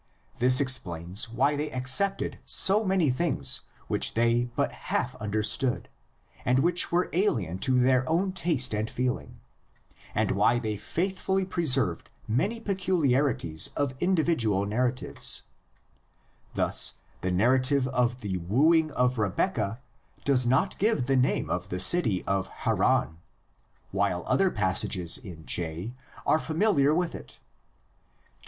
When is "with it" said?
26.91-27.33